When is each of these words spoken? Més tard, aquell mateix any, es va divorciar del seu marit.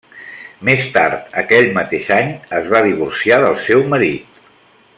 Més 0.69 0.85
tard, 0.95 1.27
aquell 1.41 1.69
mateix 1.75 2.09
any, 2.17 2.33
es 2.61 2.71
va 2.73 2.81
divorciar 2.87 3.39
del 3.45 3.61
seu 3.69 3.85
marit. 3.95 4.41